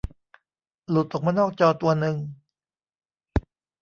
[0.89, 2.15] หลุดออกมานอกจอตัวนึง